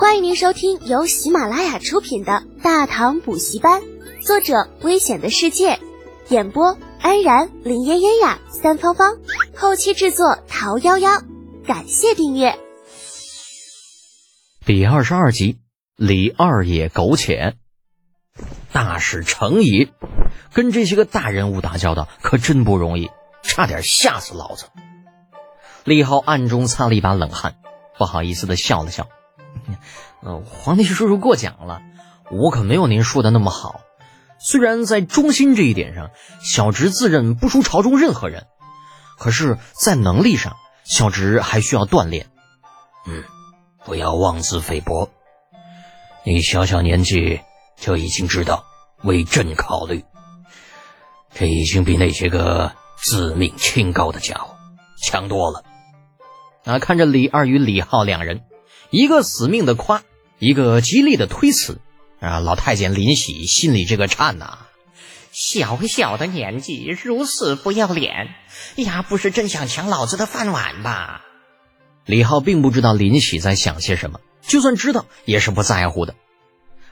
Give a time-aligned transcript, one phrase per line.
[0.00, 3.82] 欢迎您收听由喜马拉雅出品的《大唐补习班》，
[4.26, 5.78] 作者：危险的世界，
[6.30, 9.18] 演播：安然、林嫣嫣呀、三芳芳，
[9.54, 11.22] 后期制作：桃夭夭。
[11.66, 12.58] 感谢订阅。
[14.64, 15.58] 第二十二集，
[15.96, 17.56] 李二爷苟且，
[18.72, 19.92] 大使成矣
[20.54, 23.10] 跟这些个大人物打交道可真不容易，
[23.42, 24.64] 差点吓死老子。
[25.84, 27.56] 李浩暗中擦了一把冷汗，
[27.98, 29.06] 不好意思的笑了笑。
[30.22, 31.80] 呃，皇帝叔叔过奖了，
[32.30, 33.80] 我可没有您说的那么好。
[34.38, 36.10] 虽然在忠心这一点上，
[36.42, 38.46] 小侄自认不输朝中任何人，
[39.18, 42.30] 可是，在能力上，小侄还需要锻炼。
[43.06, 43.22] 嗯，
[43.84, 45.10] 不要妄自菲薄。
[46.24, 47.40] 你小小年纪
[47.76, 48.64] 就已经知道
[49.02, 50.04] 为朕考虑，
[51.34, 54.56] 这已经比那些个自命清高的家伙
[55.02, 55.64] 强多了。
[56.64, 58.42] 啊，看着李二与李浩两人。
[58.90, 60.02] 一个死命的夸，
[60.40, 61.80] 一个极力的推辞，
[62.18, 62.40] 啊！
[62.40, 64.58] 老太监林喜心里这个颤呐，
[65.30, 68.34] 小小的年纪如此不要脸，
[68.74, 71.24] 呀，不是真想抢老子的饭碗吧？
[72.04, 76.16] 李浩并不知道林喜在想些什么，就算知道也是不在乎的。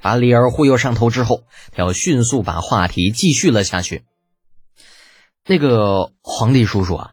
[0.00, 4.02] 把李儿忽悠上头之后，他要迅速把话题继续了下去。
[5.46, 7.12] 那个皇帝叔叔啊，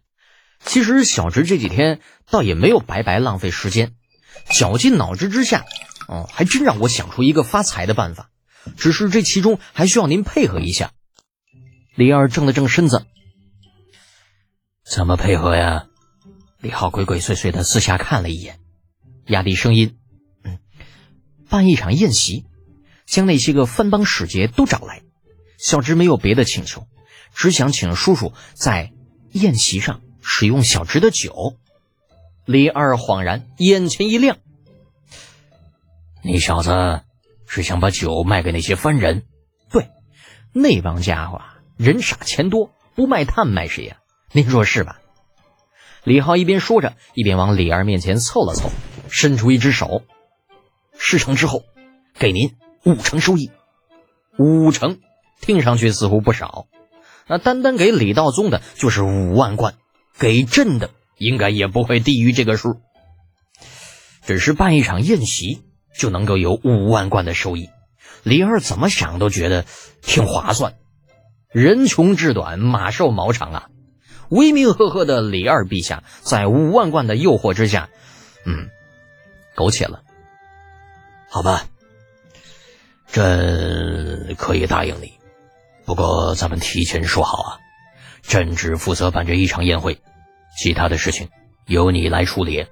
[0.66, 2.00] 其实小侄这几天
[2.32, 3.94] 倒也没有白白浪费时间。
[4.50, 5.66] 绞尽脑汁之下，
[6.08, 8.30] 哦，还真让我想出一个发财的办法。
[8.78, 10.92] 只是这其中还需要您配合一下。
[11.96, 13.06] 李二正了正身子，
[14.86, 15.88] 怎么配合呀？
[16.60, 18.60] 李浩鬼鬼祟祟的四下看了一眼，
[19.26, 19.98] 压低声音
[20.45, 20.60] ：“嗯，
[21.50, 22.45] 办一场宴席，
[23.08, 25.02] 将那些个藩邦使节都找来。
[25.58, 26.88] 小侄没有别的请求，
[27.34, 28.92] 只想请叔叔在
[29.32, 31.58] 宴席上使用小侄的酒。”
[32.45, 34.38] 李二恍然，眼前一亮。
[36.23, 37.02] 你小子
[37.45, 39.23] 是想把酒卖给那些番人？
[39.72, 39.89] 对，
[40.53, 41.42] 那帮家伙
[41.78, 43.98] 人傻钱多，不卖炭卖谁呀？
[44.32, 44.99] 您说是吧？
[46.04, 48.70] 李浩一边说着，一边往李二面前凑了凑，
[49.10, 50.02] 伸出一只手。
[50.98, 51.64] 事成之后，
[52.17, 53.52] 给您五成收益。
[54.37, 54.99] 五成，
[55.42, 56.66] 听上去似乎不少。
[57.27, 59.76] 那单单给李道宗的就是五万贯，
[60.17, 60.89] 给朕的。
[61.21, 62.82] 应该也不会低于这个数，
[64.26, 65.61] 只是办一场宴席
[65.95, 67.70] 就能够有五万贯的收益，
[68.23, 69.65] 李二怎么想都觉得
[70.02, 70.73] 挺划算。
[71.52, 73.67] 人穷志短，马瘦毛长啊！
[74.30, 77.89] 威名赫赫的李二陛下，在五万贯的诱惑之下，
[78.45, 78.70] 嗯，
[79.55, 80.02] 苟且了。
[81.30, 81.67] 好吧，
[83.11, 85.14] 朕可以答应你，
[85.86, 87.60] 不过咱们提前说好啊，
[88.23, 90.02] 朕只负责办这一场宴会。
[90.58, 91.30] 其他的事情
[91.66, 92.67] 由你来处理。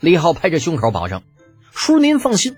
[0.00, 1.22] 李浩拍着胸口保证
[1.72, 2.56] ：“叔您放心，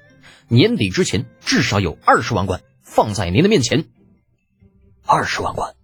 [0.49, 3.85] 年底之前至少有二十万贯放在您的面前。”
[5.07, 5.75] 二十万贯，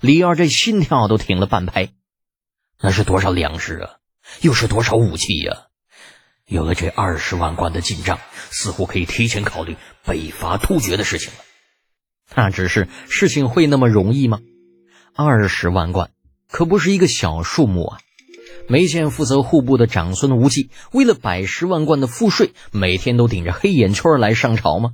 [0.00, 1.90] 李二这心跳都停了半拍。
[2.80, 3.90] 那是多少粮食啊？
[4.40, 5.66] 又是多少武器呀？
[6.46, 8.18] 有了这二十万贯的进账，
[8.50, 11.44] 似乎可以提前考虑北伐突厥的事情了。
[12.34, 14.40] 那只是事情会那么容易吗？
[15.14, 16.10] 二十万贯。
[16.50, 18.00] 可不是一个小数目啊！
[18.68, 24.90] 梅县负责户部的长孙无忌为了百十万贯的赋税，每天都顶着黑眼圈来上朝吗？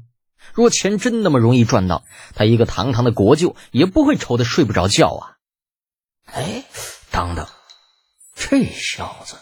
[0.52, 2.04] 若钱真那么容易赚到，
[2.34, 5.22] 他一个堂堂的国舅也不会愁得睡不着觉啊！
[6.26, 6.64] 哎，
[7.10, 7.46] 等等，
[8.36, 9.36] 这小子！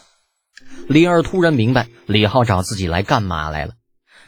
[0.87, 3.73] 李二突然明白李浩找自己来干嘛来了，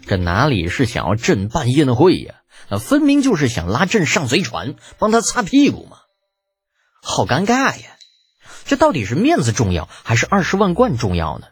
[0.05, 2.35] 这哪里是想要朕办宴会呀？
[2.69, 5.97] 那分明就是想拉朕上贼船，帮他擦屁股嘛！
[7.07, 7.97] 好尴尬呀！
[8.65, 11.47] 这到底是面子重要，还是二十万贯重要呢？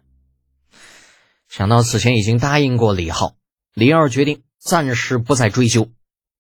[1.48, 3.36] 想到此前已经答应过李浩，
[3.76, 5.92] 李二决定暂时不再追究，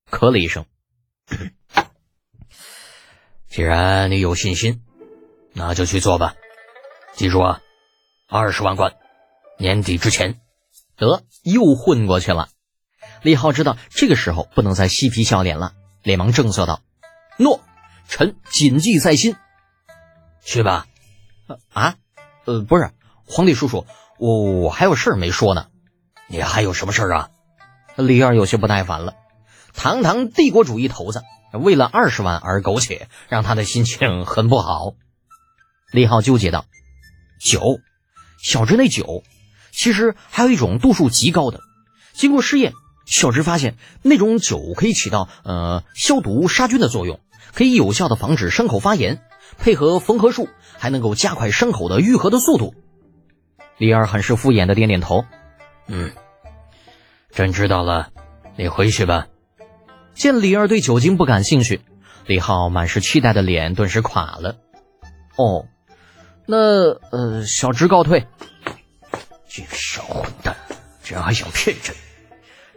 [0.09, 0.65] 咳了一声。
[3.47, 4.83] 既然你有信心，
[5.53, 6.33] 那就去做吧。
[7.13, 7.61] 记住啊，
[8.27, 8.95] 二十万贯，
[9.59, 10.41] 年底之前。
[10.97, 12.49] 得，又混过去了。
[13.21, 16.81] 李浩知道这个时候不能再嬉皮笑脸了，连忙正色道
[17.37, 17.61] ：“诺。”
[18.07, 19.35] 臣谨记在心，
[20.43, 20.85] 去吧。
[21.71, 21.95] 啊，
[22.45, 22.91] 呃，不是，
[23.25, 23.85] 皇帝叔叔，
[24.19, 25.67] 我我还有事儿没说呢。
[26.27, 27.29] 你还有什么事儿啊？
[27.95, 29.15] 李二有些不耐烦了。
[29.73, 31.21] 堂堂帝国主义头子，
[31.51, 34.93] 为了二十万而苟且，让他的心情很不好。
[35.91, 36.65] 李浩纠结道
[37.41, 37.79] ：“酒，
[38.41, 39.23] 小侄那酒，
[39.71, 41.61] 其实还有一种度数极高的，
[42.13, 42.73] 经过试验，
[43.05, 47.19] 小侄发现那种酒可以起到呃消毒杀菌的作用。”
[47.51, 49.21] 可以有效的防止伤口发炎，
[49.57, 50.47] 配合缝合术，
[50.77, 52.73] 还能够加快伤口的愈合的速度。
[53.77, 55.25] 李二很是敷衍的点点头，
[55.87, 56.11] 嗯，
[57.31, 58.09] 朕知道了，
[58.55, 59.27] 你回去吧。
[60.13, 61.81] 见李二对酒精不感兴趣，
[62.27, 64.57] 李浩满是期待的脸顿时垮了。
[65.35, 65.65] 哦，
[66.45, 66.57] 那
[67.11, 68.27] 呃，小侄告退。
[69.49, 70.55] 这个小混蛋，
[71.03, 71.95] 竟然还想骗朕，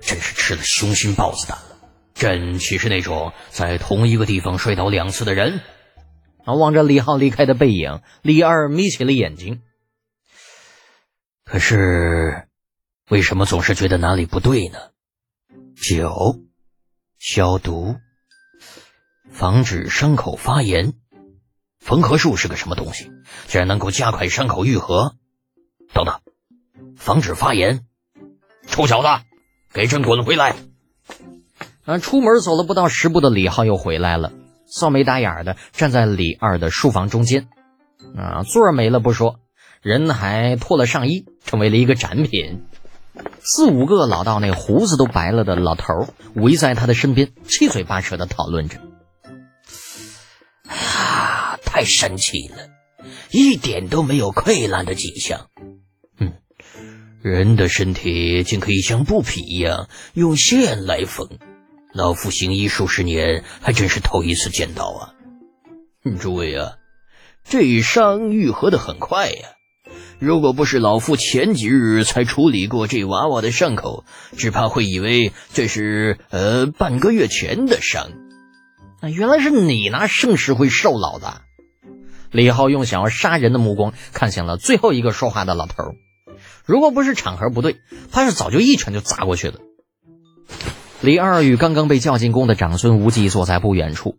[0.00, 1.75] 真是吃了熊心豹子胆了。
[2.16, 5.60] 朕岂是那种在同一个地方摔倒两次的人？
[6.46, 6.54] 啊！
[6.54, 9.60] 望着李浩离开的背影，李二眯起了眼睛。
[11.44, 12.48] 可是，
[13.10, 14.78] 为什么总是觉得哪里不对呢？
[15.80, 16.40] 酒，
[17.18, 17.96] 消毒，
[19.30, 20.94] 防止伤口发炎。
[21.78, 23.10] 缝合术是个什么东西？
[23.46, 25.16] 竟然能够加快伤口愈合？
[25.92, 26.20] 等等。
[26.96, 27.86] 防止发炎，
[28.66, 29.08] 臭小子，
[29.72, 30.56] 给朕滚回来！
[31.86, 31.98] 啊！
[31.98, 34.32] 出门走了不到十步的李浩又回来了，
[34.66, 37.48] 扫眉打眼的站在李二的书房中间。
[38.16, 39.40] 啊，座儿没了不说，
[39.82, 42.64] 人还脱了上衣，成为了一个展品。
[43.40, 48.80] 四五个老到那胡子都白了的老头围在他的身边，七嘴八舌的讨论着。
[50.68, 52.56] 啊，太神奇了，
[53.30, 55.46] 一点都没有溃烂的迹象。
[56.18, 56.32] 嗯
[57.22, 61.28] 人的身体竟可以像布匹一样用线来缝，
[61.96, 65.14] 老夫行医数十年，还真是头一次见到啊！
[66.20, 66.72] 诸位啊，
[67.42, 69.48] 这伤愈合的很快呀。
[70.18, 74.04] 如果不是老夫前几日才处理过这娃娃的伤口，
[74.36, 78.10] 只怕会以为这是呃半个月前的伤。
[79.00, 81.40] 啊，原来是你拿圣石灰受老的。
[82.30, 85.94] 李浩用想要杀人的目光看向了最后一个说话的老头。
[86.66, 87.78] 如果不是场合不对，
[88.12, 89.60] 怕是早就一拳就砸过去了。
[91.02, 94.18] 李二与刚刚被叫进宫的长孙无忌坐在不远处，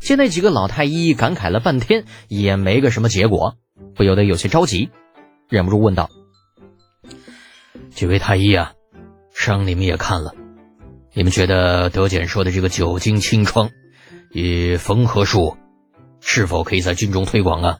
[0.00, 3.54] 见那几个老太医感慨了半天也没个什么结果，
[3.94, 4.90] 不由得有些着急，
[5.48, 6.10] 忍不住问道
[7.94, 8.72] ：“几位太医啊，
[9.32, 10.34] 伤你们也看了，
[11.14, 13.70] 你们觉得德简说的这个酒精清创
[14.32, 15.56] 与缝合术，
[16.20, 17.78] 是否可以在军中推广啊？”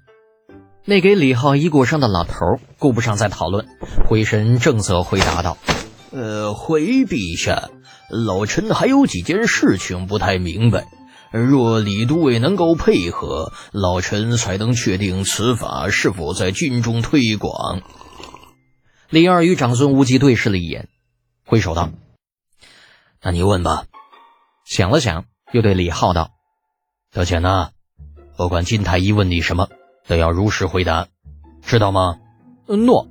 [0.89, 3.67] 那给李浩医过伤的老头顾不上再讨论，
[4.09, 5.59] 回身正色回答道
[6.13, 7.71] ：“呃，回陛下，
[8.11, 10.87] 老臣还有几件事情不太明白。
[11.33, 17.83] 若李都尉能够配合，老臣才能确定此法是否在军中推广。”
[19.11, 20.89] 李二与长孙无忌对视了一眼，
[21.45, 21.91] 挥手道
[23.23, 23.85] ：“那你问吧。”
[24.65, 26.31] 想了想，又对李浩道
[27.13, 27.71] ：“德简呐，
[28.37, 29.69] 不管金太医问你什么。”
[30.09, 31.09] 都要如实回答，
[31.63, 32.19] 知道吗？
[32.69, 33.09] 诺。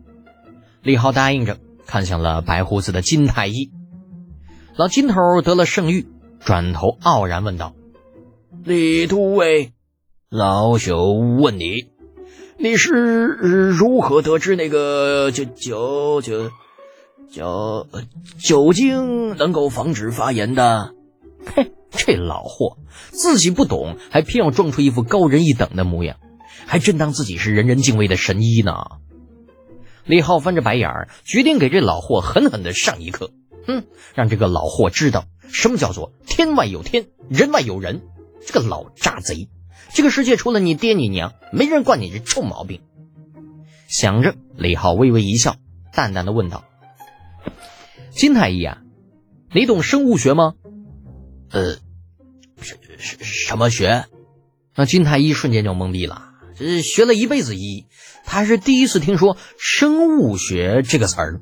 [0.81, 3.69] 李浩答应着，看向了白胡子的金太医。
[4.77, 6.06] 老金头得了圣谕，
[6.42, 7.74] 转头傲然问道
[8.66, 9.72] ：“李都尉，
[10.30, 11.86] 老朽问你，
[12.57, 16.51] 你是如何得知那个酒酒酒
[17.30, 17.88] 酒
[18.38, 20.94] 酒精能够防止发炎的？”
[21.56, 22.77] 嘿，这老货
[23.12, 26.18] 自己不懂，还偏要装出一副高人一等的模样。
[26.66, 28.74] 还真当自己是人人敬畏的神医呢。
[30.04, 33.31] 李浩翻着白眼儿，决定给这老货狠狠的上一课。
[33.65, 38.01] 哼，让这个老货知道什么叫做天外有天，人外有人。
[38.47, 39.50] 这个老渣贼，
[39.95, 42.81] 这个世界除了你爹你娘，没人惯你这臭毛病。
[43.88, 45.56] 想着，李浩微微一笑，
[45.91, 46.63] 淡淡的问道
[48.13, 48.84] ：“金太医啊，
[49.51, 50.53] 你懂生物学吗
[51.50, 51.77] ？”“呃，
[52.62, 54.05] 什什什么学？”
[54.77, 56.34] 那金太医瞬间就懵逼了。
[56.55, 57.88] 这学了一辈子医，
[58.25, 61.41] 他还是第一次听说生物学这个词儿。